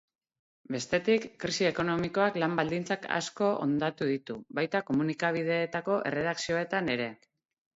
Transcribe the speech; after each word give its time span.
Bestetik 0.75 1.25
krisi 1.43 1.67
ekonomikoak 1.69 2.39
lan 2.43 2.57
baldintzak 2.61 3.05
asko 3.19 3.51
hondatu 3.67 4.09
ditu, 4.13 4.39
baita 4.61 4.83
komunikabideetako 4.89 6.01
erredakzioetan 6.13 6.91
ere. 6.97 7.09